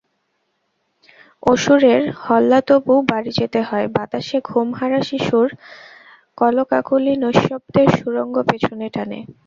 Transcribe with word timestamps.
অসুরের 1.43 2.01
হল্লাতবু 2.23 2.93
বাড়ি 3.09 3.31
যেতে 3.39 3.59
হয়, 3.61 3.87
বাতাসে 3.95 4.37
ঘুমহারা 4.49 4.99
শিশুর 5.09 5.47
কলকাকলিনৈঃশব্দ্যের 6.37 7.89
সুড়ঙ্গ 7.97 8.35
পেছনে 8.49 8.87
টানে। 8.95 9.19